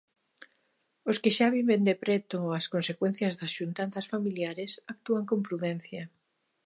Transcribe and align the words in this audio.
Os 1.09 1.17
que 1.21 1.31
xa 1.37 1.47
viven 1.57 1.81
de 1.87 1.95
preto 2.03 2.37
as 2.59 2.65
consecuencias 2.73 3.37
das 3.39 3.51
xuntanzas 3.57 4.09
familiares 4.13 4.71
actúan 4.93 5.23
con 5.29 5.39
prudencia. 5.47 6.03